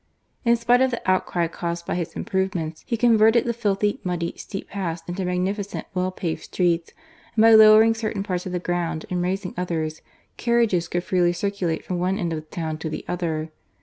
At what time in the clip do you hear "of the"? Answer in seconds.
0.81-1.01, 8.47-8.57, 12.33-12.49